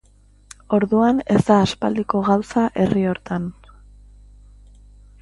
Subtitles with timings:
[0.77, 3.49] Orduan, ez da aspaldiko gauza herri hortan.